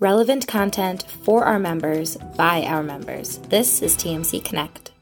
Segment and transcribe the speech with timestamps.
[0.00, 3.38] relevant content for our members by our members.
[3.48, 4.92] This is TMC Connect.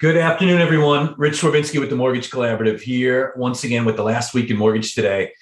[0.00, 1.14] Good afternoon, everyone.
[1.16, 4.94] Rich Swerbinsky with the Mortgage Collaborative here once again with the last week in mortgage
[4.94, 5.32] today,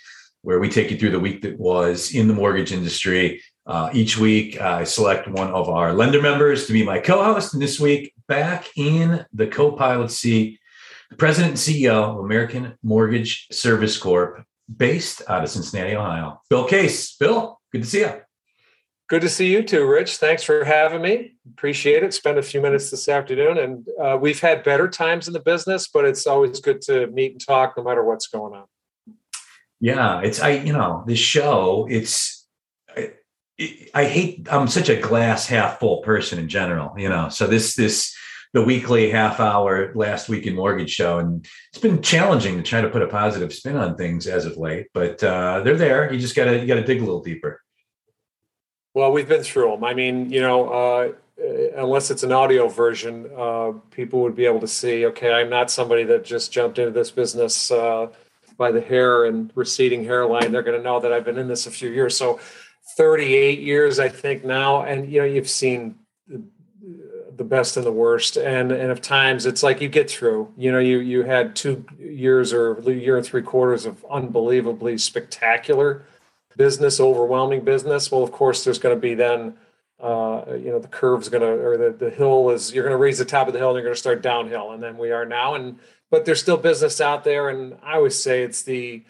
[0.43, 3.43] where we take you through the week that was in the mortgage industry.
[3.67, 7.55] Uh, each week, I select one of our lender members to be my co host.
[7.55, 10.59] And this week, back in the co pilot seat,
[11.11, 14.45] the president and CEO of American Mortgage Service Corp,
[14.75, 16.41] based out of Cincinnati, Ohio.
[16.51, 17.17] Bill Case.
[17.17, 18.13] Bill, good to see you.
[19.09, 20.19] Good to see you too, Rich.
[20.19, 21.33] Thanks for having me.
[21.51, 22.13] Appreciate it.
[22.13, 25.89] Spend a few minutes this afternoon, and uh, we've had better times in the business,
[25.89, 28.67] but it's always good to meet and talk, no matter what's going on.
[29.81, 30.51] Yeah, it's I.
[30.51, 31.87] You know, this show.
[31.89, 32.47] It's
[32.95, 33.15] I,
[33.95, 34.47] I hate.
[34.51, 36.93] I'm such a glass half full person in general.
[36.99, 38.15] You know, so this this
[38.53, 41.19] the weekly half hour last week in mortgage show.
[41.19, 44.57] And it's been challenging to try to put a positive spin on things as of
[44.57, 46.13] late but uh, they're there.
[46.13, 47.63] You just gotta you gotta dig a little deeper.
[48.95, 51.13] Well we've been through them i mean you know uh,
[51.77, 55.71] unless it's an audio version uh, people would be able to see okay i'm not
[55.71, 58.09] somebody that just jumped into this business uh,
[58.57, 60.51] by the hair and receding hairline.
[60.51, 62.17] They're going to know that i've been in this a few years.
[62.17, 62.41] So
[62.97, 64.83] 38 years i think now.
[64.83, 65.95] And you know you've seen
[67.39, 68.37] the best and the worst.
[68.37, 71.87] And and of times it's like you get through you know you you had two
[71.99, 76.05] years or year and three quarters of unbelievably spectacular
[76.57, 78.13] business overwhelming business.
[78.13, 79.55] Well of course there's going to be then
[80.01, 82.99] uh, you know the curve's going to or the, the hill is you're going to
[82.99, 84.73] raise the top of the hill and you're going to start downhill.
[84.73, 85.55] And then we are now.
[85.55, 85.79] And
[86.11, 87.49] but there's still business out there.
[87.49, 89.05] And i always say it's the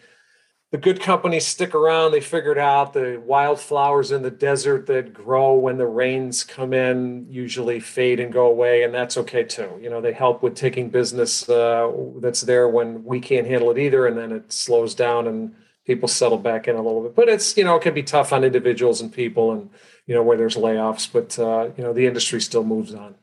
[0.71, 2.11] the good companies stick around.
[2.11, 7.25] They figured out the wildflowers in the desert that grow when the rains come in
[7.29, 9.79] usually fade and go away, and that's okay too.
[9.81, 13.79] You know, they help with taking business uh, that's there when we can't handle it
[13.79, 17.15] either, and then it slows down and people settle back in a little bit.
[17.15, 19.71] But it's you know it can be tough on individuals and people, and
[20.05, 23.15] you know where there's layoffs, but uh, you know the industry still moves on.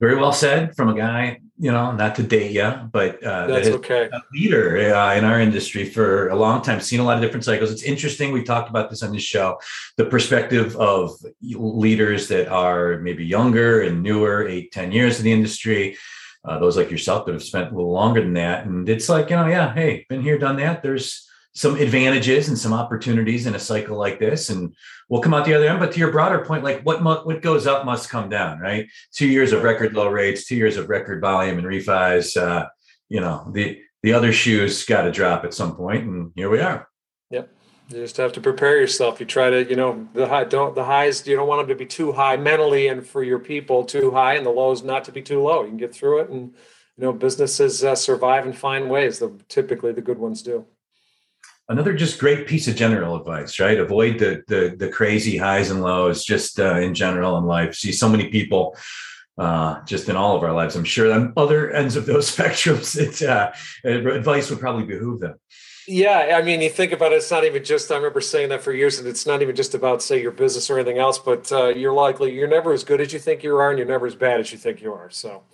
[0.00, 3.66] Very well said from a guy, you know, not to date you, but uh, that's
[3.66, 4.08] that okay.
[4.12, 7.44] A leader uh, in our industry for a long time, seen a lot of different
[7.44, 7.72] cycles.
[7.72, 8.30] It's interesting.
[8.30, 9.58] We talked about this on this show,
[9.96, 11.10] the perspective of
[11.42, 15.96] leaders that are maybe younger and newer, eight, ten years in the industry.
[16.44, 19.28] Uh, those like yourself that have spent a little longer than that, and it's like,
[19.28, 20.82] you know, yeah, hey, been here, done that.
[20.82, 21.27] There's
[21.58, 24.72] some advantages and some opportunities in a cycle like this and
[25.08, 25.80] we'll come out the other end.
[25.80, 28.86] But to your broader point like what what goes up must come down right?
[29.12, 32.68] Two years of record low rates two years of record volume and refis uh,
[33.08, 36.60] you know the the other shoes got to drop at some point and here we
[36.60, 36.88] are.
[37.30, 37.52] Yep.
[37.88, 39.18] You just have to prepare yourself.
[39.18, 41.84] You try to you know the high don't the highs you don't want them to
[41.84, 45.12] be too high mentally and for your people too high and the lows not to
[45.12, 45.62] be too low.
[45.62, 46.54] You can get through it and
[46.96, 50.64] you know businesses uh, survive and find ways the typically the good ones do
[51.68, 53.78] another just great piece of general advice right?
[53.78, 57.74] Avoid the the, the crazy highs and lows just uh, in general in life.
[57.74, 58.76] See so many people
[59.38, 62.96] uh, just in all of our lives i'm sure on other ends of those spectrums
[62.98, 63.52] it, uh,
[63.84, 65.36] advice would probably behoove them.
[65.90, 68.62] Yeah, I mean, you think about it, it's not even just, I remember saying that
[68.62, 71.50] for years, and it's not even just about, say, your business or anything else, but
[71.50, 74.06] uh, you're likely, you're never as good as you think you are, and you're never
[74.06, 75.08] as bad as you think you are.
[75.08, 75.44] So,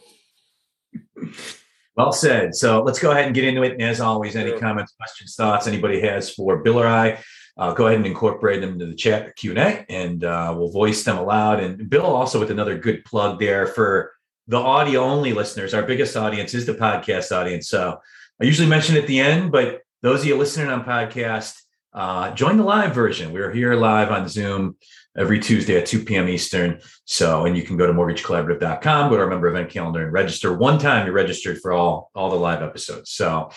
[1.97, 2.55] well said.
[2.55, 3.72] So let's go ahead and get into it.
[3.72, 7.22] And as always, any comments, questions, thoughts anybody has for Bill or I,
[7.56, 10.71] uh, go ahead and incorporate them into the chat Q and A, and uh, we'll
[10.71, 11.60] voice them aloud.
[11.60, 14.12] And Bill also with another good plug there for
[14.49, 15.72] the audio only listeners.
[15.72, 17.69] Our biggest audience is the podcast audience.
[17.69, 17.99] So
[18.41, 21.54] I usually mention at the end, but those of you listening on podcast,
[21.93, 23.33] uh, join the live version.
[23.33, 24.77] We're here live on Zoom
[25.17, 26.29] every Tuesday at 2 p.m.
[26.29, 26.81] Eastern.
[27.05, 30.55] So, and you can go to mortgagecollaborative.com, go to our member event calendar and register.
[30.55, 33.11] One time you're registered for all, all the live episodes.
[33.11, 33.51] So,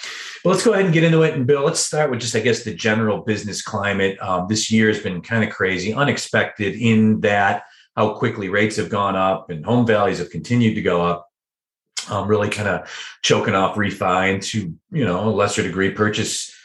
[0.44, 1.34] but let's go ahead and get into it.
[1.34, 4.20] And Bill, let's start with just, I guess, the general business climate.
[4.22, 7.64] Um, this year has been kind of crazy, unexpected in that
[7.96, 11.26] how quickly rates have gone up and home values have continued to go up.
[12.10, 12.90] Um, really kind of
[13.22, 16.57] choking off refi and to, you know, a lesser degree purchase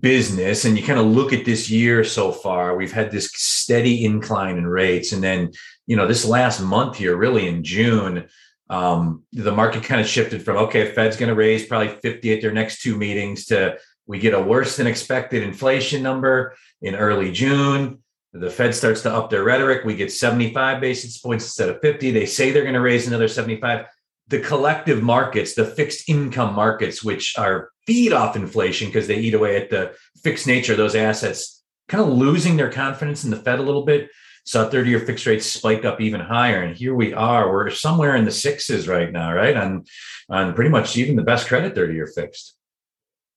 [0.00, 4.04] business and you kind of look at this year so far we've had this steady
[4.04, 5.52] incline in rates and then
[5.86, 8.26] you know this last month here really in june
[8.70, 12.42] um, the market kind of shifted from okay fed's going to raise probably 50 at
[12.42, 17.30] their next two meetings to we get a worse than expected inflation number in early
[17.32, 18.00] june.
[18.32, 22.10] The fed starts to up their rhetoric we get 75 basis points instead of 50
[22.10, 23.86] they say they're going to raise another 75
[24.28, 29.34] the collective markets, the fixed income markets, which are feed off inflation because they eat
[29.34, 33.36] away at the fixed nature of those assets, kind of losing their confidence in the
[33.36, 34.08] Fed a little bit.
[34.46, 36.62] Saw 30 year fixed rates spike up even higher.
[36.62, 37.50] And here we are.
[37.50, 39.56] We're somewhere in the sixes right now, right?
[39.56, 39.84] On
[40.28, 42.54] on pretty much even the best credit 30 year fixed.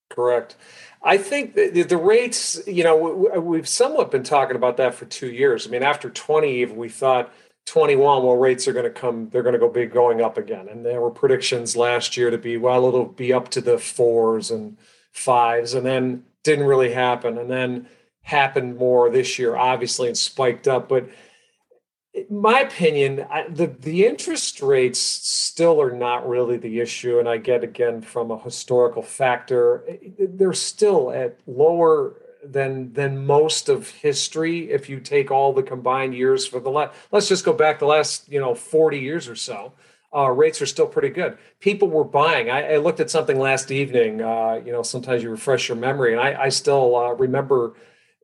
[0.10, 0.56] Correct.
[1.01, 2.95] I think the, the rates, you know,
[3.39, 5.68] we've somewhat been talking about that for two years.
[5.68, 7.31] I mean, after 20, even we thought
[7.67, 10.69] 21, well, rates are going to come, they're going to go big going up again.
[10.69, 14.49] And there were predictions last year to be, well, it'll be up to the fours
[14.49, 14.77] and
[15.11, 17.37] fives, and then didn't really happen.
[17.37, 17.87] And then
[18.21, 20.87] happened more this year, obviously, and spiked up.
[20.87, 21.09] But
[22.29, 27.37] my opinion, I, the the interest rates still are not really the issue, and I
[27.37, 29.83] get again from a historical factor,
[30.17, 34.72] they're still at lower than than most of history.
[34.72, 37.86] If you take all the combined years for the last, let's just go back the
[37.86, 39.74] last you know forty years or so.
[40.16, 41.38] Uh, rates are still pretty good.
[41.60, 42.50] People were buying.
[42.50, 44.22] I, I looked at something last evening.
[44.22, 47.75] Uh, you know, sometimes you refresh your memory, and I, I still uh, remember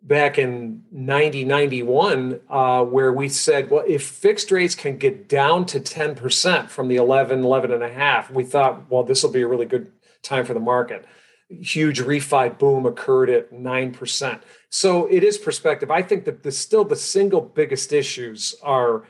[0.03, 5.65] back in 90 91 uh, where we said well if fixed rates can get down
[5.65, 9.41] to 10% from the 11 11 and a half we thought well this will be
[9.41, 9.89] a really good
[10.21, 11.05] time for the market
[11.61, 16.83] huge refi boom occurred at 9% so it is perspective i think that the still
[16.83, 19.03] the single biggest issues are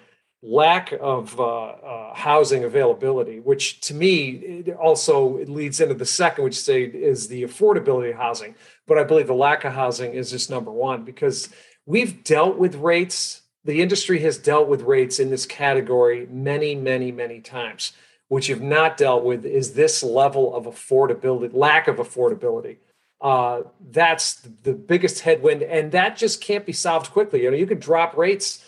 [0.44, 6.60] lack of uh, uh, housing availability, which to me also leads into the second, which
[6.60, 8.54] say is the affordability of housing.
[8.86, 11.50] But I believe the lack of housing is just number one because
[11.86, 13.42] we've dealt with rates.
[13.64, 17.94] The industry has dealt with rates in this category many, many, many times.
[18.34, 22.78] What you've not dealt with is this level of affordability, lack of affordability.
[23.22, 27.44] Uh, that's the biggest headwind, and that just can't be solved quickly.
[27.44, 28.66] You know, you can drop rates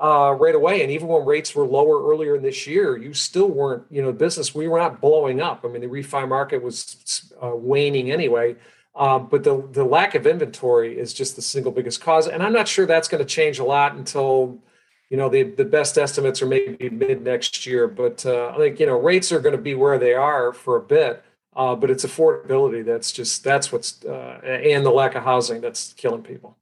[0.00, 0.82] uh, right away.
[0.82, 4.10] And even when rates were lower earlier in this year, you still weren't, you know,
[4.10, 5.64] business, we were not blowing up.
[5.64, 8.56] I mean, the refi market was uh, waning anyway.
[8.96, 12.26] Um, but the, the lack of inventory is just the single biggest cause.
[12.26, 14.58] And I'm not sure that's going to change a lot until,
[15.10, 17.86] you know, the, the best estimates are maybe mid next year.
[17.86, 20.76] But uh, I think, you know, rates are going to be where they are for
[20.76, 21.22] a bit.
[21.56, 25.92] Uh, but it's affordability that's just that's what's uh, and the lack of housing that's
[25.92, 26.56] killing people.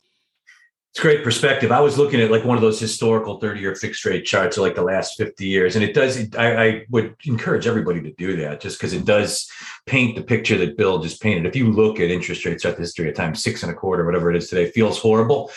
[0.93, 1.73] It's great perspective.
[1.73, 4.63] I was looking at like one of those historical 30 year fixed rate charts of
[4.63, 5.75] like the last 50 years.
[5.75, 9.51] And it does, I, I would encourage everybody to do that just because it does
[9.87, 11.47] paint the picture that Bill just painted.
[11.47, 14.05] If you look at interest rates throughout the history of time, six and a quarter,
[14.05, 15.51] whatever it is today, feels horrible.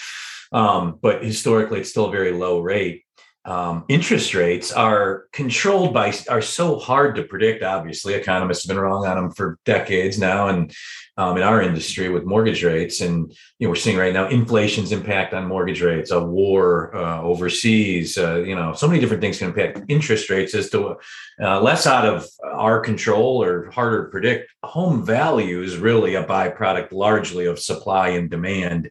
[0.56, 3.05] Um, but historically, it's still a very low rate.
[3.46, 8.84] Um, interest rates are controlled by are so hard to predict obviously economists have been
[8.84, 10.74] wrong on them for decades now and
[11.18, 13.02] um, in our industry with mortgage rates.
[13.02, 17.22] And you know, we're seeing right now inflation's impact on mortgage rates, a war uh,
[17.22, 18.18] overseas.
[18.18, 20.98] Uh, you know, so many different things can impact interest rates as to
[21.42, 24.52] uh, less out of our control or harder to predict.
[24.64, 28.90] Home value is really a byproduct largely of supply and demand.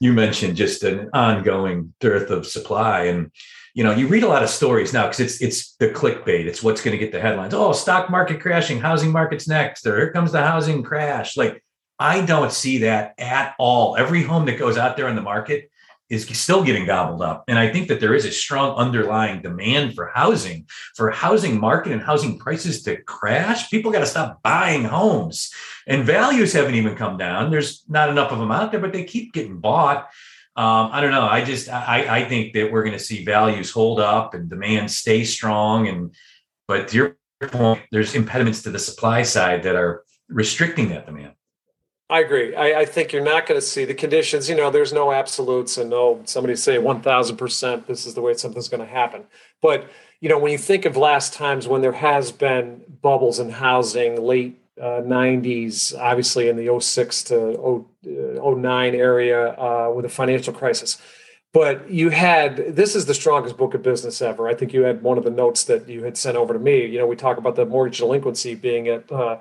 [0.00, 3.30] You mentioned just an ongoing dearth of supply and
[3.76, 6.46] you know, you read a lot of stories now because it's it's the clickbait.
[6.46, 7.52] It's what's going to get the headlines.
[7.52, 11.36] Oh, stock market crashing, housing market's next, or here comes the housing crash.
[11.36, 11.62] Like
[11.98, 13.94] I don't see that at all.
[13.96, 15.70] Every home that goes out there in the market
[16.08, 17.44] is still getting gobbled up.
[17.48, 21.92] And I think that there is a strong underlying demand for housing, for housing market
[21.92, 23.68] and housing prices to crash.
[23.68, 25.52] People got to stop buying homes.
[25.86, 27.50] And values haven't even come down.
[27.50, 30.08] There's not enough of them out there, but they keep getting bought
[30.56, 31.26] um, I don't know.
[31.26, 34.90] I just I, I think that we're going to see values hold up and demand
[34.90, 35.86] stay strong.
[35.86, 36.14] And
[36.66, 37.16] but to your
[37.50, 41.32] point, there's impediments to the supply side that are restricting that demand.
[42.08, 42.54] I agree.
[42.54, 44.48] I, I think you're not going to see the conditions.
[44.48, 48.32] You know, there's no absolutes and no somebody say 1,000 percent this is the way
[48.34, 49.24] something's going to happen.
[49.60, 53.50] But you know, when you think of last times when there has been bubbles in
[53.50, 60.52] housing, late uh, 90s, obviously in the 06 to 09 area uh, with a financial
[60.52, 61.00] crisis.
[61.52, 64.46] But you had this is the strongest book of business ever.
[64.46, 66.84] I think you had one of the notes that you had sent over to me.
[66.84, 69.38] You know, we talk about the mortgage delinquency being at uh,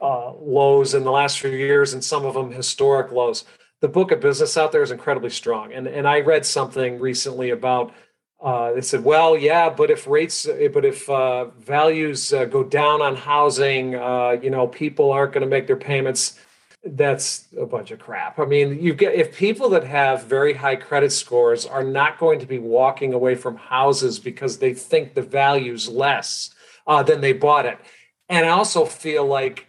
[0.00, 3.44] uh lows in the last few years, and some of them historic lows.
[3.80, 5.72] The book of business out there is incredibly strong.
[5.72, 7.92] And and I read something recently about
[8.40, 13.02] uh, they said, well, yeah, but if rates, but if uh, values uh, go down
[13.02, 16.38] on housing, uh, you know, people aren't going to make their payments.
[16.84, 18.38] That's a bunch of crap.
[18.38, 22.38] I mean, you get if people that have very high credit scores are not going
[22.38, 26.54] to be walking away from houses because they think the value's less
[26.86, 27.78] uh, than they bought it.
[28.28, 29.66] And I also feel like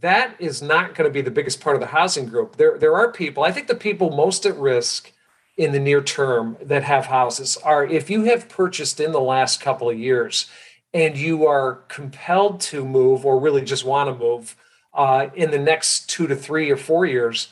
[0.00, 2.56] that is not going to be the biggest part of the housing group.
[2.56, 3.44] There, there are people.
[3.44, 5.12] I think the people most at risk
[5.56, 9.60] in the near term that have houses are if you have purchased in the last
[9.60, 10.50] couple of years
[10.92, 14.56] and you are compelled to move or really just want to move
[14.94, 17.48] uh, in the next two to three or four years,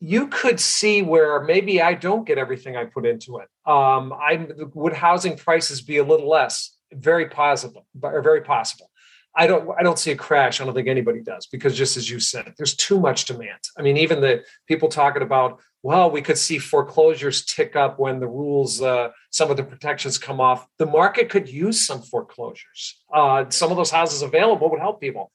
[0.00, 3.48] you could see where maybe I don't get everything I put into it.
[3.70, 6.76] Um, I would housing prices be a little less?
[6.92, 8.90] Very possible, or very possible.
[9.34, 10.60] I don't I don't see a crash.
[10.60, 13.60] I don't think anybody does because just as you said, there's too much demand.
[13.76, 18.18] I mean, even the people talking about well, we could see foreclosures tick up when
[18.18, 20.66] the rules, uh, some of the protections come off.
[20.78, 23.00] The market could use some foreclosures.
[23.14, 25.30] Uh, some of those houses available would help people.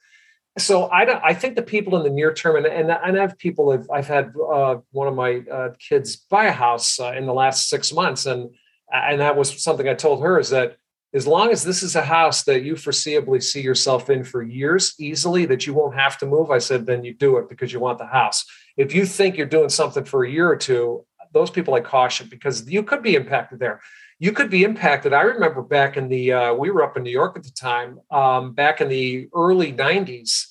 [0.57, 1.21] So I don't.
[1.23, 3.71] I think the people in the near term, and and, and I have people.
[3.71, 7.33] Have, I've had uh, one of my uh, kids buy a house uh, in the
[7.33, 8.51] last six months, and
[8.91, 10.77] and that was something I told her is that
[11.13, 14.95] as long as this is a house that you foreseeably see yourself in for years
[14.99, 17.79] easily that you won't have to move i said then you do it because you
[17.79, 18.45] want the house
[18.77, 22.27] if you think you're doing something for a year or two those people i caution
[22.29, 23.81] because you could be impacted there
[24.19, 27.11] you could be impacted i remember back in the uh, we were up in new
[27.11, 30.47] york at the time um, back in the early 90s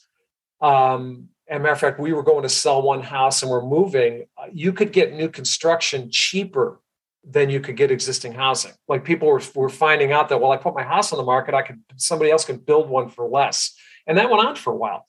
[0.60, 3.64] um, as a matter of fact we were going to sell one house and we're
[3.64, 6.80] moving you could get new construction cheaper
[7.24, 8.72] than you could get existing housing.
[8.88, 11.54] Like people were, were finding out that, well, I put my house on the market,
[11.54, 13.74] I could, somebody else can build one for less.
[14.06, 15.06] And that went on for a while.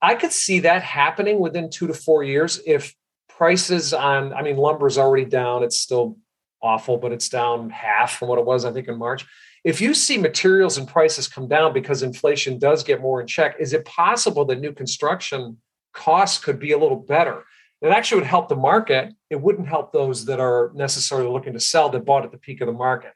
[0.00, 2.94] I could see that happening within two to four years if
[3.28, 5.62] prices on, I mean, lumber is already down.
[5.62, 6.16] It's still
[6.62, 9.26] awful, but it's down half from what it was, I think, in March.
[9.64, 13.56] If you see materials and prices come down because inflation does get more in check,
[13.58, 15.58] is it possible that new construction
[15.92, 17.44] costs could be a little better?
[17.80, 19.12] It actually would help the market.
[19.30, 22.60] It wouldn't help those that are necessarily looking to sell that bought at the peak
[22.60, 23.12] of the market.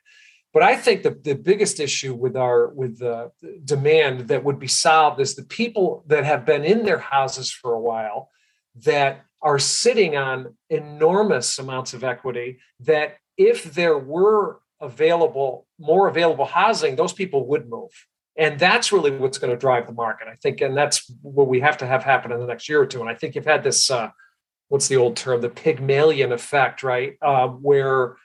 [0.52, 3.30] But I think the, the biggest issue with our with the
[3.64, 7.72] demand that would be solved is the people that have been in their houses for
[7.72, 8.30] a while
[8.84, 16.44] that are sitting on enormous amounts of equity that if there were available more available
[16.44, 17.90] housing those people would move
[18.36, 21.60] and that's really what's going to drive the market i think and that's what we
[21.60, 23.62] have to have happen in the next year or two and i think you've had
[23.62, 24.10] this uh,
[24.72, 27.22] what's the old term, the Pygmalion effect, right?
[27.22, 28.16] Um, where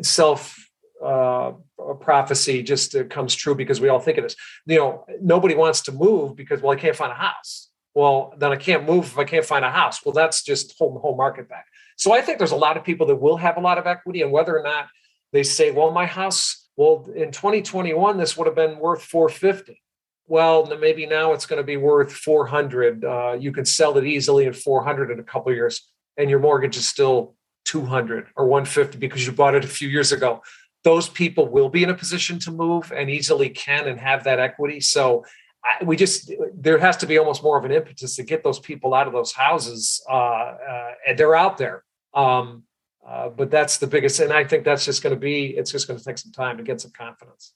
[0.00, 0.63] self
[1.04, 1.52] uh,
[2.00, 4.36] prophecy just comes true because we all think it is.
[4.66, 7.68] You know, nobody wants to move because, well, I can't find a house.
[7.94, 10.04] Well, then I can't move if I can't find a house.
[10.04, 11.66] Well, that's just holding the whole market back.
[11.96, 14.22] So I think there's a lot of people that will have a lot of equity,
[14.22, 14.88] and whether or not
[15.32, 19.80] they say, well, my house, well, in 2021, this would have been worth 450
[20.26, 24.46] well maybe now it's going to be worth 400 uh, you can sell it easily
[24.46, 25.82] at 400 in a couple years
[26.16, 27.34] and your mortgage is still
[27.64, 30.42] 200 or 150 because you bought it a few years ago
[30.84, 34.38] those people will be in a position to move and easily can and have that
[34.38, 35.24] equity so
[35.64, 38.60] I, we just there has to be almost more of an impetus to get those
[38.60, 41.82] people out of those houses uh, uh, and they're out there
[42.14, 42.62] um,
[43.06, 45.88] uh, but that's the biggest and i think that's just going to be it's just
[45.88, 47.54] going to take some time to get some confidence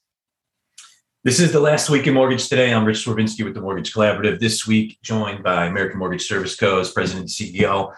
[1.25, 2.73] this is the last week in Mortgage Today.
[2.73, 4.39] I'm Rich Swerbinsky with the Mortgage Collaborative.
[4.39, 7.93] This week, joined by American Mortgage Service Co.'s President and CEO,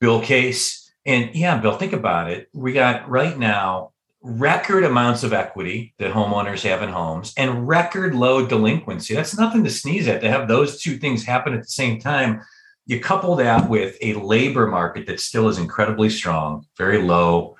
[0.00, 0.90] Bill Case.
[1.04, 2.48] And yeah, Bill, think about it.
[2.54, 8.14] We got right now record amounts of equity that homeowners have in homes and record
[8.14, 9.14] low delinquency.
[9.14, 12.42] That's nothing to sneeze at to have those two things happen at the same time.
[12.86, 17.56] You couple that with a labor market that still is incredibly strong, very low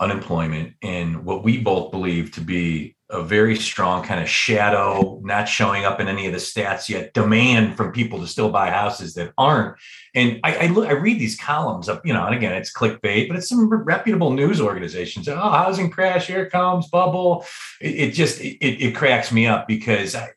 [0.00, 5.44] unemployment, and what we both believe to be a very strong kind of shadow, not
[5.44, 9.12] showing up in any of the stats yet, demand from people to still buy houses
[9.14, 9.76] that aren't.
[10.14, 13.28] And I, I, look, I read these columns of, you know, and again, it's clickbait,
[13.28, 15.28] but it's some reputable news organizations.
[15.28, 17.44] Oh, housing crash, here comes bubble.
[17.82, 20.30] It, it just it, it cracks me up because I,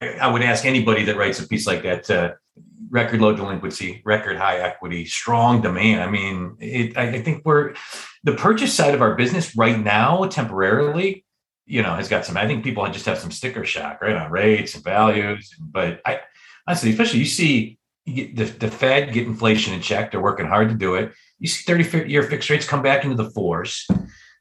[0.00, 2.36] I would ask anybody that writes a piece like that to
[2.90, 6.02] record low delinquency, record high equity, strong demand.
[6.02, 7.74] I mean, it, I, I think we're
[8.24, 11.24] the purchase side of our business right now, temporarily,
[11.66, 12.36] you know, has got some.
[12.36, 15.54] I think people just have some sticker shock, right, on rates and values.
[15.58, 16.20] But I
[16.66, 20.10] honestly, especially you see the, the Fed get inflation in check.
[20.10, 21.12] They're working hard to do it.
[21.38, 23.86] You see 30 year fixed rates come back into the fours.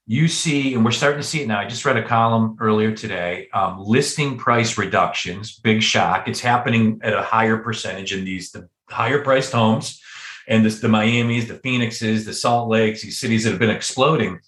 [0.07, 1.59] You see, and we're starting to see it now.
[1.59, 3.49] I just read a column earlier today.
[3.53, 6.27] Um, listing price reductions, big shock.
[6.27, 9.99] It's happening at a higher percentage in these the higher priced homes,
[10.47, 14.39] and this the Miami's, the Phoenixes, the Salt Lakes, these cities that have been exploding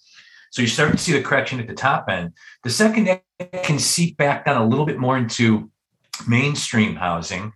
[0.50, 2.32] so you start to see the correction at the top end.
[2.64, 3.20] The second
[3.62, 5.70] can seep back down a little bit more into
[6.26, 7.52] mainstream housing.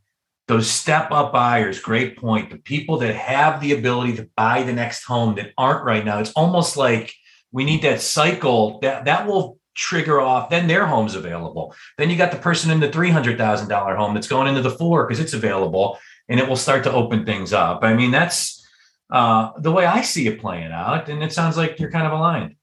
[0.48, 2.50] Those step up buyers, great point.
[2.50, 6.18] The people that have the ability to buy the next home that aren't right now,
[6.18, 7.14] it's almost like
[7.52, 10.50] we need that cycle that that will trigger off.
[10.50, 11.74] Then their home's available.
[11.96, 14.62] Then you got the person in the three hundred thousand dollar home that's going into
[14.62, 17.82] the four because it's available, and it will start to open things up.
[17.82, 18.66] I mean, that's
[19.10, 22.12] uh, the way I see it playing out, and it sounds like you're kind of
[22.12, 22.56] aligned.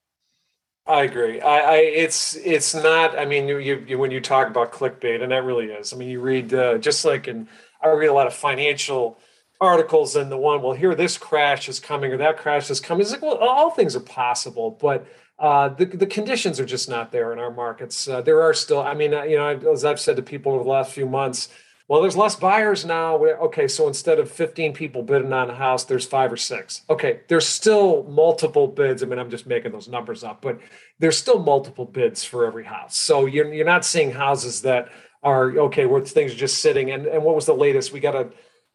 [0.90, 1.40] I agree.
[1.40, 3.18] I, I, it's it's not.
[3.18, 5.94] I mean, you, you when you talk about clickbait, and that really is.
[5.94, 7.48] I mean, you read uh, just like in
[7.82, 9.20] I read a lot of financial
[9.62, 13.02] articles and the one, well, here this crash is coming or that crash is coming.
[13.02, 15.06] It's like, well, all things are possible, but
[15.38, 18.08] uh, the the conditions are just not there in our markets.
[18.08, 20.64] Uh, there are still, I mean, uh, you know, as I've said to people over
[20.64, 21.50] the last few months,
[21.90, 23.18] well, there's less buyers now.
[23.18, 26.84] Okay, so instead of 15 people bidding on a house, there's five or six.
[26.88, 29.02] Okay, there's still multiple bids.
[29.02, 30.60] I mean, I'm just making those numbers up, but
[31.00, 32.96] there's still multiple bids for every house.
[32.96, 34.90] So you're you're not seeing houses that
[35.24, 36.92] are okay where things are just sitting.
[36.92, 37.92] And and what was the latest?
[37.92, 38.30] We got a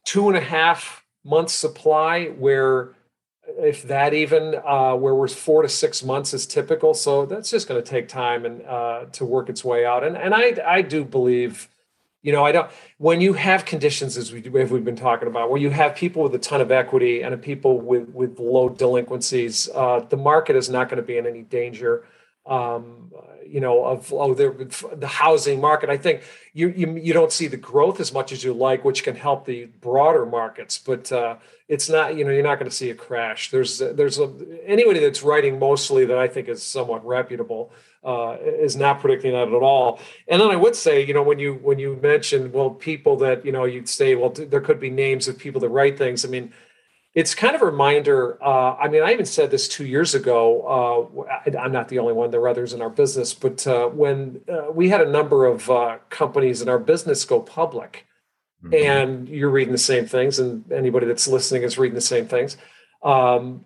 [0.04, 2.96] two and a half month supply where
[3.46, 7.68] if that even uh, where we're four to six months is typical so that's just
[7.68, 10.80] going to take time and uh, to work its way out and and i i
[10.80, 11.68] do believe
[12.24, 15.48] you know i don't when you have conditions as we as we've been talking about
[15.50, 19.68] where you have people with a ton of equity and people with with low delinquencies
[19.74, 22.04] uh, the market is not going to be in any danger
[22.46, 23.12] um,
[23.46, 24.50] you know, of oh, the,
[24.96, 25.88] the housing market.
[25.88, 29.04] I think you, you you don't see the growth as much as you like, which
[29.04, 30.78] can help the broader markets.
[30.78, 31.36] But uh,
[31.68, 33.50] it's not, you know, you're not going to see a crash.
[33.50, 34.30] There's there's a,
[34.66, 37.72] anybody that's writing mostly that I think is somewhat reputable.
[38.04, 39.98] Uh, is not predicting that at all.
[40.28, 43.46] And then I would say, you know, when you when you mentioned well, people that
[43.46, 46.22] you know, you'd say, well, there could be names of people that write things.
[46.22, 46.52] I mean,
[47.14, 48.42] it's kind of a reminder.
[48.44, 51.20] Uh, I mean, I even said this two years ago.
[51.24, 52.30] Uh, I'm not the only one.
[52.30, 55.70] There are others in our business, but uh, when uh, we had a number of
[55.70, 58.06] uh, companies in our business go public,
[58.62, 58.74] mm-hmm.
[58.74, 62.56] and you're reading the same things, and anybody that's listening is reading the same things.
[63.02, 63.64] Um,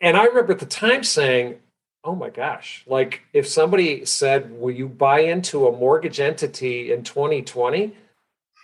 [0.00, 1.60] and I remember at the time saying,
[2.08, 7.02] "Oh my gosh!" Like if somebody said, "Will you buy into a mortgage entity in
[7.02, 7.94] 2020?"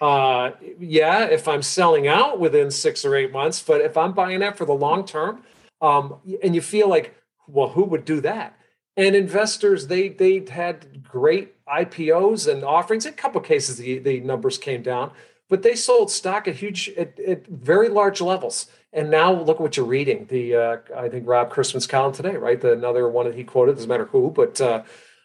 [0.00, 4.40] uh, yeah, if I'm selling out within six or eight months, but if I'm buying
[4.40, 5.42] that for the long term,
[5.80, 7.14] um, and you feel like,
[7.46, 8.58] well, who would do that?
[8.96, 13.06] And investors, they they had great IPOs and offerings.
[13.06, 15.10] In a couple cases, the, the numbers came down,
[15.48, 18.66] but they sold stock at huge, at, at very large levels.
[18.94, 20.26] And now look at what you're reading.
[20.30, 22.60] The uh, I think Rob Chrisman's column today, right?
[22.60, 24.84] The another one that he quoted doesn't matter who, but uh,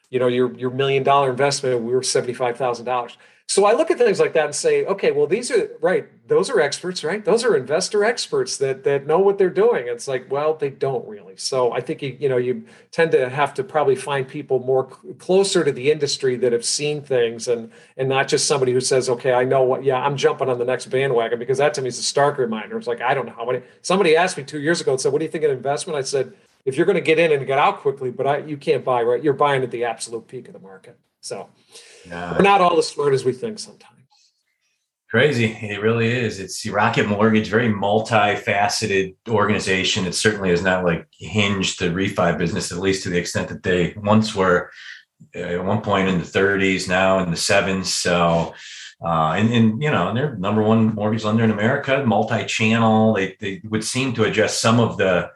[0.09, 3.15] you know your your million dollar investment, we were seventy five thousand dollars.
[3.49, 6.07] So I look at things like that and say, okay, well, these are right.
[6.27, 7.25] Those are experts, right?
[7.25, 9.87] Those are investor experts that that know what they're doing.
[9.87, 11.35] It's like, well, they don't really.
[11.35, 14.87] So I think you you know you tend to have to probably find people more
[14.87, 18.81] cl- closer to the industry that have seen things and and not just somebody who
[18.81, 19.83] says, okay, I know what.
[19.83, 22.77] Yeah, I'm jumping on the next bandwagon because that to me is a stark reminder.
[22.77, 23.63] It's like I don't know how many.
[23.81, 25.97] Somebody asked me two years ago and said, what do you think of investment?
[25.97, 26.33] I said,
[26.65, 29.01] if you're going to get in and get out quickly, but I, you can't buy
[29.01, 29.23] right.
[29.23, 30.99] You're buying at the absolute peak of the market.
[31.21, 31.49] So
[32.07, 32.33] yeah.
[32.33, 33.95] we're not all as smart as we think sometimes.
[35.09, 35.45] Crazy.
[35.45, 36.39] It really is.
[36.39, 40.05] It's Rocket Mortgage, very multifaceted organization.
[40.05, 43.63] It certainly is not like hinged to refi business, at least to the extent that
[43.63, 44.69] they once were
[45.35, 47.91] uh, at one point in the 30s, now in the sevens.
[47.91, 48.53] So,
[49.03, 53.13] uh, and, and, you know, they're number one mortgage lender in America, multi-channel.
[53.13, 55.31] They, they would seem to address some of the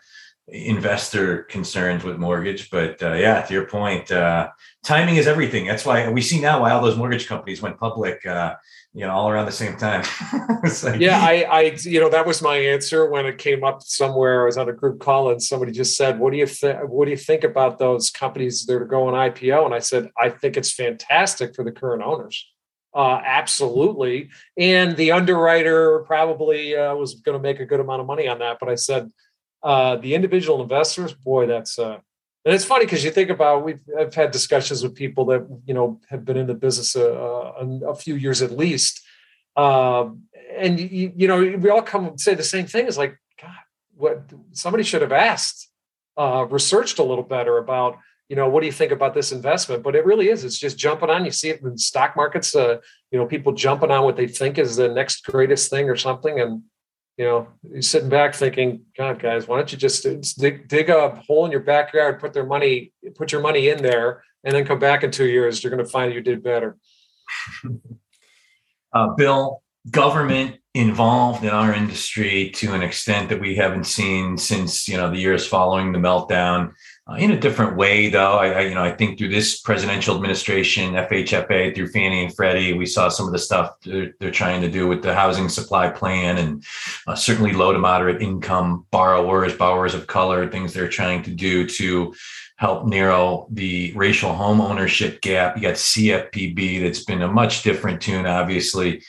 [0.48, 2.70] investor concerns with mortgage.
[2.70, 4.50] But uh, yeah, to your point, uh,
[4.84, 5.66] timing is everything.
[5.66, 8.26] That's why we see now why all those mortgage companies went public.
[8.26, 8.56] Uh,
[8.96, 10.04] you know, all around the same time.
[10.84, 14.44] like, yeah, I, I, you know, that was my answer when it came up somewhere.
[14.44, 16.88] I was on a group call and somebody just said, "What do you think?
[16.88, 20.30] What do you think about those companies that are going IPO?" And I said, "I
[20.30, 22.48] think it's fantastic for the current owners."
[22.96, 24.30] Uh, absolutely.
[24.56, 28.38] And the underwriter probably uh, was going to make a good amount of money on
[28.40, 28.58] that.
[28.60, 29.12] But I said,
[29.64, 32.00] uh, the individual investors, boy, that's uh,
[32.46, 35.74] and it's funny because you think about we've I've had discussions with people that you
[35.74, 39.02] know have been in the business a, a, a few years at least,
[39.56, 40.24] um,
[40.54, 42.88] and you, you know we all come and say the same thing.
[42.88, 43.52] Is like God,
[43.96, 45.70] what somebody should have asked,
[46.18, 47.98] uh, researched a little better about
[48.28, 49.82] you know what do you think about this investment?
[49.82, 50.44] But it really is.
[50.44, 51.24] It's just jumping on.
[51.24, 52.54] You see it in stock markets.
[52.54, 52.80] Uh,
[53.12, 56.42] you know people jumping on what they think is the next greatest thing or something,
[56.42, 56.64] and
[57.18, 60.04] you know, you're sitting back thinking, God, guys, why don't you just
[60.40, 64.24] dig, dig a hole in your backyard, put their money, put your money in there,
[64.44, 65.64] and then come back in two years.
[65.64, 66.78] You're going to find you did better.
[68.96, 74.88] Uh, Bill, government involved in our industry to an extent that we haven't seen since
[74.88, 76.72] you know the years following the meltdown.
[77.06, 80.16] Uh, in a different way, though, I, I, you know I think through this presidential
[80.16, 84.62] administration, FHFA through Fannie and Freddie, we saw some of the stuff they're, they're trying
[84.62, 86.64] to do with the housing supply plan, and
[87.06, 91.68] uh, certainly low to moderate income borrowers, borrowers of color, things they're trying to do
[91.68, 92.14] to
[92.56, 95.58] help narrow the racial home ownership gap.
[95.58, 99.04] You got CFPB, that's been a much different tune, obviously.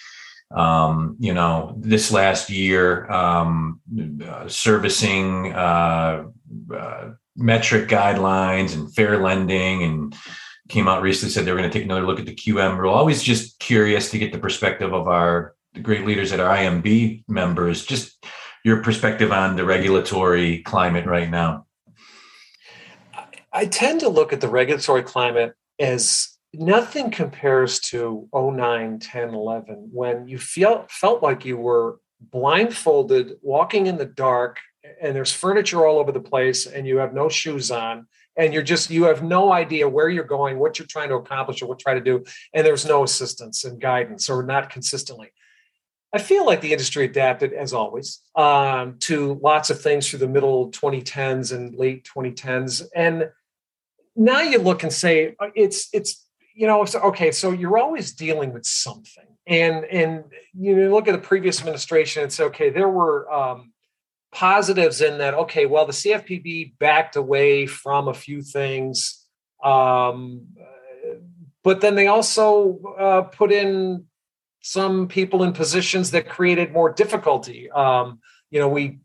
[0.51, 3.81] Um, you know, this last year, um,
[4.27, 5.53] uh, servicing.
[5.53, 6.25] Uh,
[6.75, 10.17] uh metric guidelines and fair lending and
[10.69, 12.95] came out recently said they were going to take another look at the QM rule.
[12.95, 17.85] Always just curious to get the perspective of our great leaders at our IMB members.
[17.85, 18.25] Just
[18.65, 21.67] your perspective on the regulatory climate right now.
[23.53, 29.91] I tend to look at the regulatory climate as nothing compares to 09, 10, 11,
[29.93, 34.59] when you feel, felt like you were blindfolded, walking in the dark,
[35.01, 38.63] and there's furniture all over the place, and you have no shoes on, and you're
[38.63, 41.83] just, you have no idea where you're going, what you're trying to accomplish, or what
[41.87, 45.33] you're to do, and there's no assistance and guidance, or not consistently.
[46.15, 50.29] I feel like the industry adapted, as always, um, to lots of things through the
[50.29, 52.85] middle 2010s and late 2010s.
[52.95, 53.31] And
[54.15, 58.53] now you look and say uh, it's it's you know okay, so you're always dealing
[58.53, 60.25] with something, and and
[60.57, 63.73] you look at the previous administration and say okay, there were um,
[64.35, 65.35] positives in that.
[65.35, 69.25] Okay, well the CFPB backed away from a few things.
[69.63, 70.49] Um,
[71.63, 74.05] but then they also uh, put in
[74.61, 77.71] some people in positions that created more difficulty.
[77.71, 78.21] Um,
[78.51, 78.99] you know, we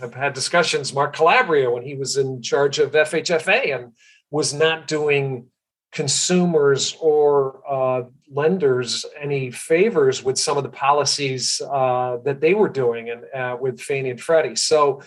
[0.00, 0.92] have had discussions.
[0.92, 3.92] Mark Calabria, when he was in charge of FHFA, and
[4.30, 5.46] was not doing
[5.94, 12.68] consumers or uh, lenders any favors with some of the policies uh, that they were
[12.68, 14.56] doing and uh, with Fannie and Freddie.
[14.56, 15.00] So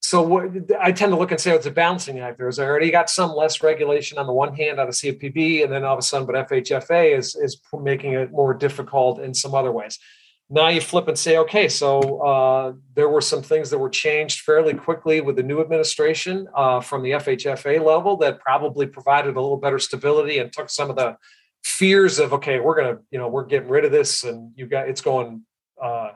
[0.00, 2.38] so what, I tend to look and say oh, it's a balancing act.
[2.38, 5.84] There's already got some less regulation on the one hand out of CFPB, and then
[5.84, 9.72] all of a sudden, but FHFA is is making it more difficult in some other
[9.72, 9.98] ways.
[10.50, 14.40] Now you flip and say, okay, so uh, there were some things that were changed
[14.40, 19.40] fairly quickly with the new administration uh, from the FHFA level that probably provided a
[19.40, 21.16] little better stability and took some of the
[21.62, 24.88] fears of okay, we're gonna, you know, we're getting rid of this, and you got
[24.88, 25.42] it's going.
[25.82, 26.12] Uh,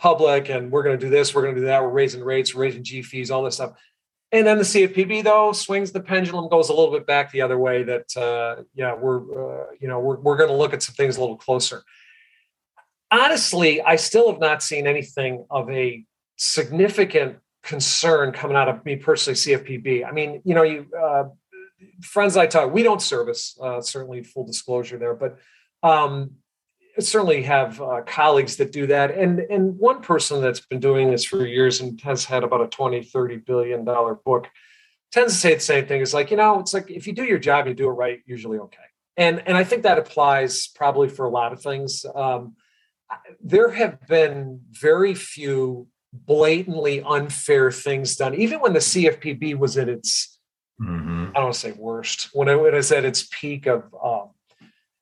[0.00, 3.02] public and we're to do this, we're to do that, we're raising rates, raising G
[3.02, 3.72] fees, all this stuff.
[4.32, 7.58] And then the CFPB though swings the pendulum, goes a little bit back the other
[7.58, 7.82] way.
[7.82, 9.18] That uh, yeah, we're
[9.62, 11.82] uh, you know we're we're going to look at some things a little closer.
[13.10, 16.04] Honestly, I still have not seen anything of a
[16.36, 20.06] significant concern coming out of me personally, CFPB.
[20.06, 21.24] I mean, you know, you uh,
[22.02, 25.38] friends I talk, we don't service uh, certainly full disclosure there, but
[25.82, 26.32] um,
[26.98, 29.10] certainly have uh, colleagues that do that.
[29.12, 32.66] And and one person that's been doing this for years and has had about a
[32.68, 34.48] 20 30 billion dollar book
[35.12, 36.02] tends to say the same thing.
[36.02, 38.20] It's like you know it's like if you do your job you do it right
[38.26, 38.78] usually okay.
[39.16, 42.04] And and i think that applies probably for a lot of things.
[42.14, 42.56] Um,
[43.42, 49.88] there have been very few blatantly unfair things done even when the cfpb was at
[49.88, 50.38] its
[50.80, 51.26] mm-hmm.
[51.30, 54.30] i don't want to say worst when it was at its peak of um,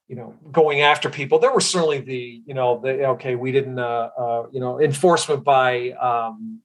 [0.08, 3.78] you know going after people there were certainly the you know the okay we didn't
[3.78, 6.60] uh, uh you know enforcement by um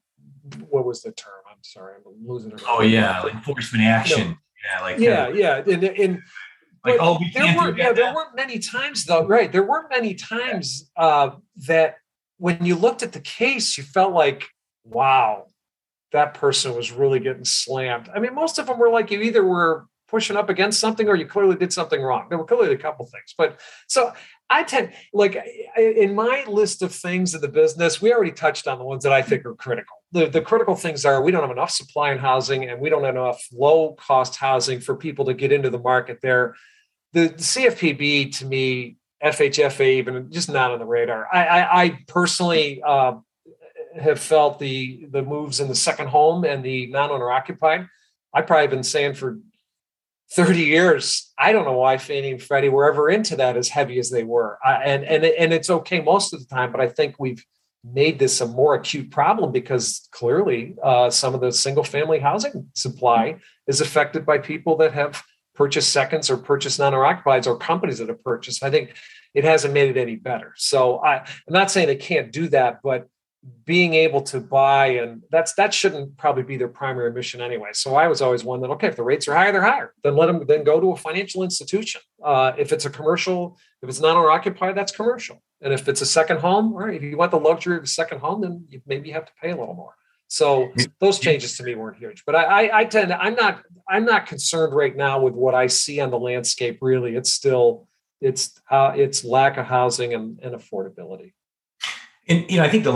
[0.70, 4.36] what was the term i'm sorry i'm losing it oh yeah like enforcement action no.
[4.72, 6.22] yeah like yeah yeah and, and
[6.86, 10.14] like oh we there were yeah, there weren't many times though right there weren't many
[10.14, 11.96] times uh that
[12.38, 14.48] when you looked at the case you felt like
[14.84, 15.46] wow
[16.12, 19.44] that person was really getting slammed i mean most of them were like you either
[19.44, 22.28] were pushing up against something or you clearly did something wrong.
[22.30, 23.34] There were clearly a couple things.
[23.36, 24.14] But so
[24.48, 25.44] I tend, like
[25.76, 29.12] in my list of things in the business, we already touched on the ones that
[29.12, 29.96] I think are critical.
[30.12, 33.04] The, the critical things are we don't have enough supply in housing and we don't
[33.04, 36.54] have enough low cost housing for people to get into the market there.
[37.14, 41.28] The, CFPB to me, FHFA even just not on the radar.
[41.32, 43.16] I, I, I personally uh,
[44.00, 47.88] have felt the the moves in the second home and the non-owner occupied.
[48.34, 49.38] I've probably been saying for
[50.32, 54.00] 30 years, I don't know why Fannie and Freddie were ever into that as heavy
[54.00, 54.58] as they were.
[54.66, 57.46] And, and, and it's okay most of the time, but I think we've
[57.84, 62.70] made this a more acute problem because clearly uh, some of the single family housing
[62.74, 63.36] supply
[63.68, 65.22] is affected by people that have
[65.56, 68.64] purchased seconds or purchase non-occupieds or companies that have purchased.
[68.64, 68.96] I think
[69.34, 70.54] it hasn't made it any better.
[70.58, 73.08] So I, I'm not saying they can't do that, but
[73.66, 77.94] being able to buy and that's that shouldn't probably be their primary mission anyway so
[77.94, 80.28] i was always one that okay if the rates are higher they're higher then let
[80.28, 84.16] them then go to a financial institution uh, if it's a commercial if it's not
[84.16, 87.40] owner occupied that's commercial and if it's a second home or if you want the
[87.40, 89.94] luxury of a second home then you maybe have to pay a little more
[90.34, 93.64] so those changes to me weren't huge but I, I, I tend to, i'm not
[93.88, 97.16] i'm not concerned right now with what i see on the landscape really.
[97.16, 97.88] It's still
[98.22, 101.34] it's uh, it's lack of housing and, and affordability
[102.28, 102.92] and you know, I think the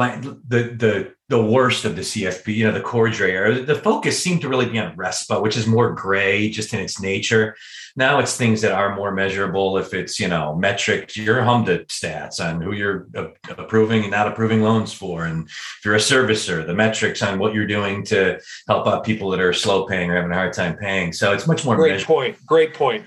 [0.47, 4.39] the the the worst of the CFP, you know, the Cordray era, the focus seemed
[4.41, 7.53] to really be on RESPA, which is more gray just in its nature.
[7.97, 9.77] Now it's things that are more measurable.
[9.77, 13.07] If it's you know metrics, your HMDA stats on who you're
[13.49, 17.53] approving and not approving loans for, and if you're a servicer, the metrics on what
[17.53, 20.77] you're doing to help out people that are slow paying or having a hard time
[20.77, 21.11] paying.
[21.11, 21.75] So it's much more.
[21.75, 22.15] Great measurable.
[22.15, 22.45] point.
[22.45, 23.05] Great point.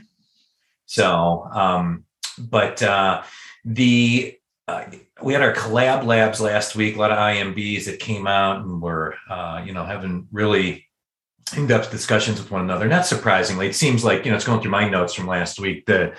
[0.84, 2.04] So, um,
[2.38, 3.22] but uh,
[3.64, 4.36] the
[4.70, 4.90] uh,
[5.22, 8.80] we had our collab labs last week, a lot of IMBs that came out and
[8.80, 10.86] were, uh, you know, having really
[11.56, 12.86] in-depth discussions with one another.
[12.86, 15.86] Not surprisingly, it seems like you know it's going through my notes from last week.
[15.86, 16.14] The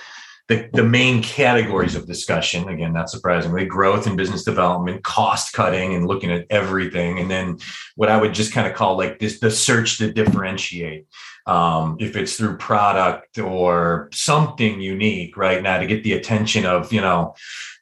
[0.48, 5.94] the, the main categories of discussion again not surprisingly growth and business development cost cutting
[5.94, 7.58] and looking at everything and then
[7.96, 11.06] what i would just kind of call like this the search to differentiate
[11.46, 15.62] um, if it's through product or something unique right?
[15.62, 17.36] Now to get the attention of you know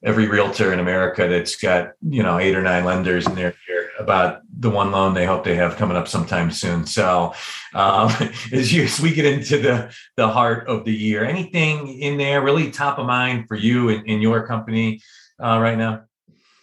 [0.03, 3.53] every realtor in america that's got you know eight or nine lenders in there
[3.99, 6.85] about the one loan they hope they have coming up sometime soon.
[6.85, 7.33] So
[7.73, 8.11] um,
[8.51, 12.41] as, you, as we get into the the heart of the year anything in there
[12.41, 15.01] really top of mind for you and in your company
[15.41, 16.03] uh, right now?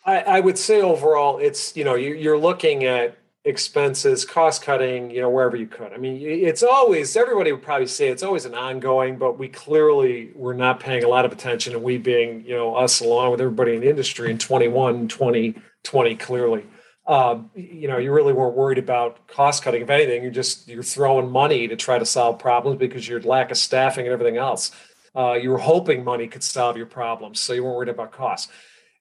[0.05, 5.09] I, I, would say overall it's you know you, you're looking at expenses, cost cutting,
[5.09, 5.93] you know, wherever you could.
[5.93, 10.33] I mean, it's always, everybody would probably say it's always an ongoing, but we clearly
[10.35, 11.73] were not paying a lot of attention.
[11.73, 16.17] And we being, you know, us along with everybody in the industry in 21, 2020,
[16.17, 16.65] clearly.
[17.07, 19.81] Uh, you know, you really weren't worried about cost cutting.
[19.81, 23.53] If anything, you're just you're throwing money to try to solve problems because your lack
[23.53, 24.73] of staffing and everything else.
[25.15, 28.49] Uh, you were hoping money could solve your problems, so you weren't worried about costs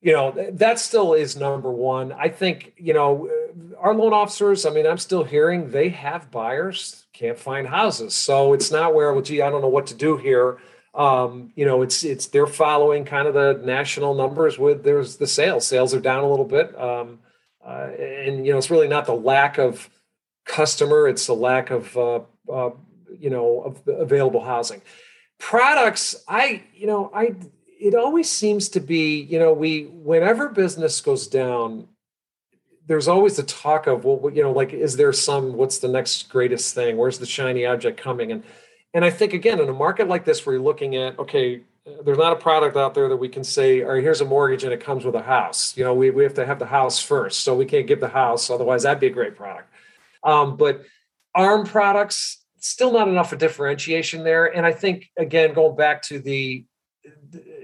[0.05, 3.27] you know that still is number one i think you know
[3.77, 8.13] our loan officers i mean i'm still hearing they have buyers can't find houses.
[8.13, 10.59] So it's not where well gee i don't know what to do here.
[10.93, 15.27] Um, you know it's it's they're following kind of the national numbers with there's the
[15.27, 15.67] sales.
[15.67, 16.77] Sales are down a little bit.
[16.79, 17.19] Um,
[17.65, 19.89] uh, and you know it's really not the lack of
[20.45, 22.19] customer it's the lack of uh,
[22.51, 22.69] uh,
[23.17, 24.81] you know of available housing.
[25.37, 27.35] Products i you know i
[27.77, 31.89] it always seems to be, you know, we whenever business goes down,
[32.87, 36.29] there's always the talk of, well, you know, like, is there some, what's the next
[36.29, 36.97] greatest thing?
[36.97, 38.31] Where's the shiny object coming?
[38.31, 38.43] And
[38.93, 41.61] and I think again, in a market like this, where you're looking at, okay,
[42.05, 44.63] there's not a product out there that we can say, all right, here's a mortgage
[44.63, 45.75] and it comes with a house.
[45.75, 47.41] You know, we, we have to have the house first.
[47.41, 48.49] So we can't give the house.
[48.49, 49.69] Otherwise, that'd be a great product.
[50.23, 50.83] Um, but
[51.35, 54.45] ARM products, still not enough of differentiation there.
[54.45, 56.65] And I think, again, going back to the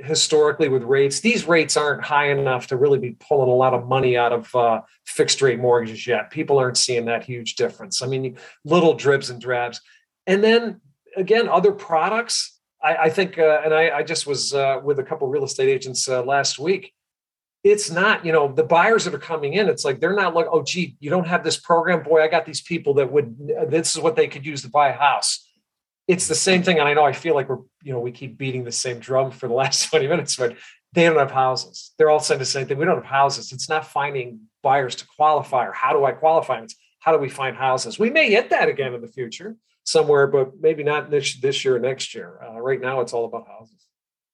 [0.04, 3.88] historically with rates, these rates aren't high enough to really be pulling a lot of
[3.88, 6.32] money out of uh, fixed rate mortgages yet.
[6.32, 8.01] People aren't seeing that huge difference.
[8.01, 9.82] I mean, little dribs and drabs.
[10.27, 10.82] And then
[11.15, 12.60] again, other products.
[12.84, 15.69] I, I think, uh, and I, I, just was uh, with a couple real estate
[15.69, 16.93] agents uh, last week.
[17.63, 19.69] It's not, you know, the buyers that are coming in.
[19.69, 22.23] It's like they're not like, oh, gee, you don't have this program, boy.
[22.23, 23.38] I got these people that would.
[23.69, 25.47] This is what they could use to buy a house
[26.12, 26.78] it's the same thing.
[26.78, 29.32] And I know I feel like we're, you know, we keep beating the same drum
[29.32, 30.58] for the last 20 minutes, but
[30.91, 31.93] they don't have houses.
[31.97, 32.78] They're all saying the same thing.
[32.78, 33.54] We don't have houses.
[33.54, 36.60] It's not finding buyers to qualify or how do I qualify?
[36.60, 37.97] It's how do we find houses?
[37.97, 41.78] We may get that again in the future somewhere, but maybe not this, this year
[41.78, 42.39] or next year.
[42.45, 43.78] Uh, right now, it's all about houses.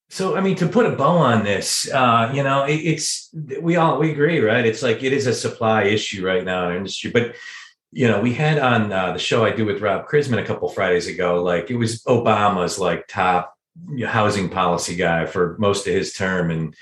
[0.10, 3.30] So, I mean, to put a bow on this, uh, you know, it, it's
[3.62, 4.66] we all we agree, right?
[4.66, 7.36] It's like it is a supply issue right now in our industry, but
[7.91, 10.67] you know, we had on uh, the show I do with Rob Chrisman a couple
[10.69, 13.56] Fridays ago, like it was Obama's like top
[14.06, 16.52] housing policy guy for most of his term.
[16.52, 16.76] And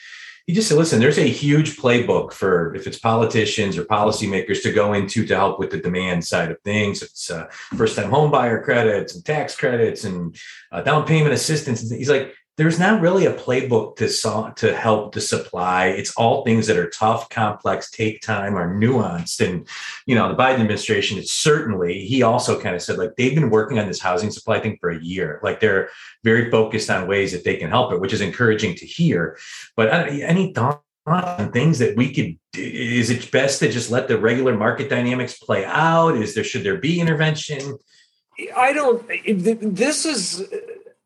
[0.47, 4.71] he just said, listen, there's a huge playbook for if it's politicians or policymakers to
[4.71, 7.01] go into to help with the demand side of things.
[7.01, 10.35] It's uh, first time home buyer credits and tax credits and
[10.71, 11.89] uh, down payment assistance.
[11.89, 15.87] He's like, there's not really a playbook to solve, to help the supply.
[15.87, 19.45] It's all things that are tough, complex, take time, are nuanced.
[19.45, 19.67] And
[20.05, 22.05] you know, the Biden administration is certainly.
[22.05, 24.89] He also kind of said like they've been working on this housing supply thing for
[24.89, 25.39] a year.
[25.43, 25.89] Like they're
[26.23, 29.37] very focused on ways that they can help it, which is encouraging to hear.
[29.75, 34.07] But uh, any thought on things that we could is it best to just let
[34.07, 37.77] the regular market dynamics play out is there should there be intervention
[38.55, 39.07] i don't
[39.75, 40.47] this is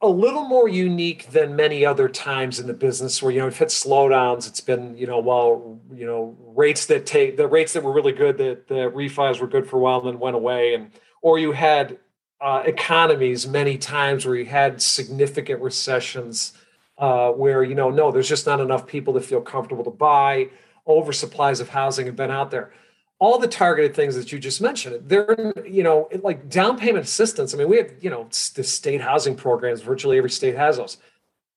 [0.02, 3.58] a little more unique than many other times in the business where you know we've
[3.58, 4.48] slowdowns.
[4.48, 8.14] It's been you know while you know rates that take the rates that were really
[8.14, 10.74] good that the refis were good for a while and then went away.
[10.74, 11.98] And or you had
[12.40, 16.54] uh, economies many times where you had significant recessions
[16.98, 20.50] uh, where you know no there's just not enough people to feel comfortable to buy.
[20.88, 22.72] Oversupplies of housing have been out there
[23.20, 27.54] all the targeted things that you just mentioned they're you know like down payment assistance.
[27.54, 30.98] I mean we have you know the state housing programs virtually every state has those.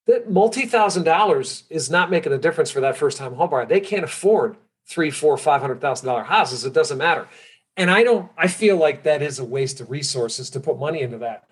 [0.07, 3.69] That multi-thousand dollars is not making a difference for that first time homebuyer.
[3.69, 6.65] They can't afford three four five hundred thousand dollar houses.
[6.65, 7.29] It doesn't matter.
[7.77, 11.01] And i don't i feel like that is a waste of resources to put money
[11.01, 11.45] into that.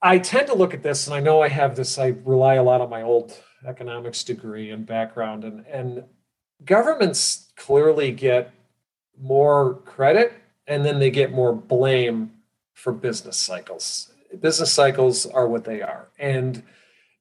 [0.00, 2.62] I tend to look at this and i know i have this i rely a
[2.62, 3.36] lot on my old
[3.66, 6.04] economics degree and background and and
[6.64, 8.52] governments clearly get
[9.20, 10.32] more credit
[10.66, 12.32] and then they get more blame
[12.74, 14.12] for business cycles.
[14.40, 16.08] Business cycles are what they are.
[16.18, 16.62] And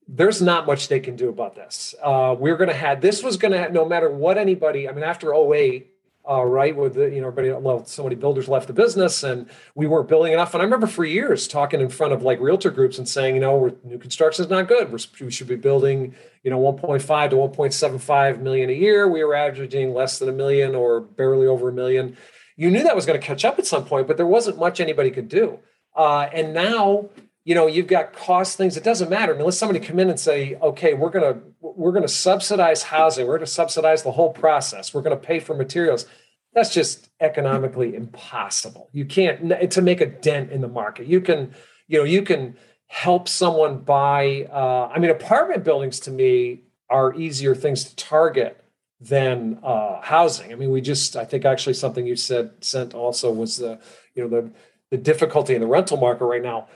[0.07, 1.95] there's not much they can do about this.
[2.01, 4.87] Uh, we're going to have this was going to no matter what anybody.
[4.87, 5.89] I mean, after 08,
[6.29, 9.49] uh, right, with the you know everybody, well, so many builders left the business, and
[9.75, 10.53] we weren't building enough.
[10.53, 13.41] And I remember for years talking in front of like realtor groups and saying, you
[13.41, 14.91] know, new construction is not good.
[14.91, 19.07] We're, we should be building, you know, 1.5 to 1.75 million a year.
[19.07, 22.17] We were averaging less than a million or barely over a million.
[22.55, 24.79] You knew that was going to catch up at some point, but there wasn't much
[24.79, 25.59] anybody could do.
[25.95, 27.09] Uh, and now
[27.47, 28.75] you know you've got cost things.
[28.75, 29.31] It doesn't matter.
[29.31, 33.25] Unless somebody come in and say okay we're going to we're going to subsidize housing.
[33.25, 34.93] We're going to subsidize the whole process.
[34.93, 36.07] We're going to pay for materials.
[36.53, 38.89] That's just economically impossible.
[38.91, 41.07] You can't to make a dent in the market.
[41.07, 41.55] You can
[41.87, 42.57] you know you can
[42.87, 48.61] help someone buy uh, i mean apartment buildings to me are easier things to target
[48.99, 50.51] than uh, housing.
[50.51, 53.79] I mean we just i think actually something you said sent also was the
[54.15, 54.51] you know the
[54.91, 56.67] the difficulty in the rental market right now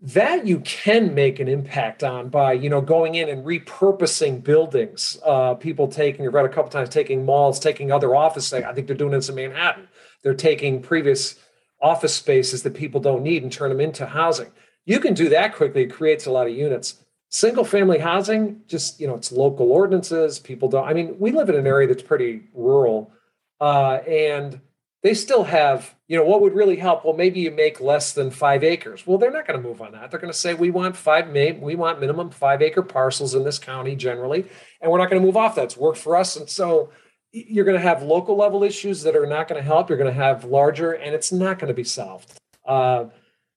[0.00, 5.18] that you can make an impact on by you know going in and repurposing buildings
[5.24, 8.86] uh, people taking you've read a couple times taking malls taking other office i think
[8.86, 9.88] they're doing this in manhattan.
[10.22, 11.36] They're taking previous
[11.80, 14.50] office spaces that people don't need and turn them into housing.
[14.84, 15.82] You can do that quickly.
[15.82, 17.02] It creates a lot of units.
[17.30, 20.38] Single family housing just you know it's local ordinances.
[20.38, 23.12] People don't i mean we live in an area that's pretty rural
[23.60, 24.60] uh, and
[25.02, 27.04] they still have, you know, what would really help?
[27.04, 29.06] Well, maybe you make less than five acres.
[29.06, 30.10] Well, they're not going to move on that.
[30.10, 33.58] They're going to say we want five, we want minimum five acre parcels in this
[33.58, 34.46] county generally,
[34.80, 35.64] and we're not going to move off that.
[35.64, 36.90] It's worked for us, and so
[37.30, 39.88] you're going to have local level issues that are not going to help.
[39.88, 42.32] You're going to have larger, and it's not going to be solved.
[42.64, 43.06] Uh,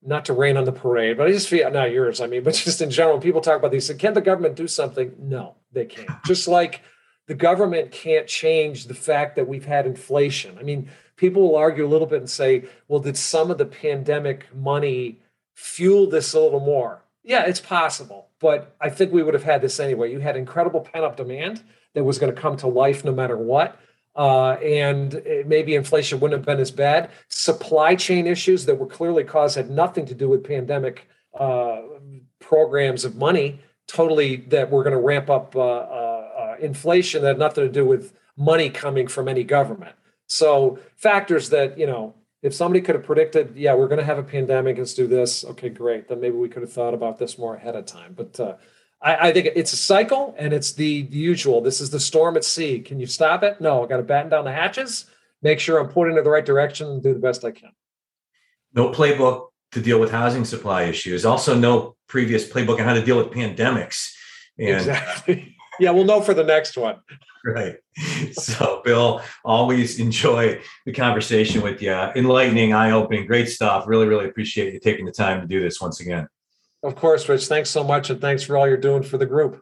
[0.03, 2.21] not to rain on the parade, but I just feel not yours.
[2.21, 3.89] I mean, but just in general, people talk about these.
[3.99, 5.13] Can the government do something?
[5.19, 6.09] No, they can't.
[6.25, 6.81] Just like
[7.27, 10.57] the government can't change the fact that we've had inflation.
[10.59, 10.89] I mean,
[11.21, 15.19] people will argue a little bit and say, well, did some of the pandemic money
[15.53, 17.03] fuel this a little more?
[17.23, 18.29] Yeah, it's possible.
[18.39, 20.11] But I think we would have had this anyway.
[20.11, 21.61] You had incredible pent up demand
[21.93, 23.79] that was going to come to life no matter what.
[24.15, 27.11] Uh, and maybe inflation wouldn't have been as bad.
[27.29, 31.07] Supply chain issues that were clearly caused had nothing to do with pandemic
[31.39, 31.81] uh,
[32.39, 37.27] programs of money, totally that were going to ramp up uh, uh, uh, inflation that
[37.27, 39.95] had nothing to do with money coming from any government.
[40.31, 44.17] So factors that, you know, if somebody could have predicted, yeah, we're going to have
[44.17, 45.43] a pandemic, let's do this.
[45.43, 46.07] Okay, great.
[46.07, 48.13] Then maybe we could have thought about this more ahead of time.
[48.15, 48.55] But uh,
[49.01, 51.59] I, I, think it's a cycle and it's the, the usual.
[51.59, 52.79] This is the storm at sea.
[52.79, 53.59] Can you stop it?
[53.59, 55.05] No, I got to batten down the hatches,
[55.41, 57.71] make sure I'm pointing in the right direction and do the best I can.
[58.73, 61.25] No playbook to deal with housing supply issues.
[61.25, 64.13] Also, no previous playbook on how to deal with pandemics.
[64.57, 65.57] And, exactly.
[65.81, 66.97] Yeah, we'll know for the next one.
[67.43, 67.77] Right.
[68.33, 71.91] So, Bill, always enjoy the conversation with you.
[71.91, 73.87] Enlightening, eye opening, great stuff.
[73.87, 76.27] Really, really appreciate you taking the time to do this once again.
[76.83, 77.47] Of course, Rich.
[77.47, 78.11] Thanks so much.
[78.11, 79.61] And thanks for all you're doing for the group.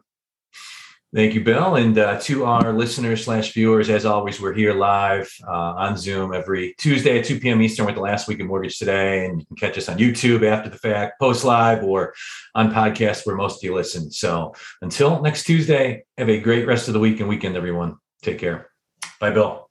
[1.12, 1.74] Thank you, Bill.
[1.74, 6.32] And uh, to our listeners slash viewers, as always, we're here live uh, on Zoom
[6.32, 7.60] every Tuesday at 2 p.m.
[7.60, 9.26] Eastern with the last week of Mortgage Today.
[9.26, 12.14] And you can catch us on YouTube after the fact, post live, or
[12.54, 14.12] on podcast where most of you listen.
[14.12, 17.96] So until next Tuesday, have a great rest of the week and weekend, everyone.
[18.22, 18.70] Take care.
[19.18, 19.68] Bye, Bill.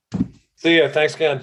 [0.56, 0.88] See ya.
[0.88, 1.42] Thanks again.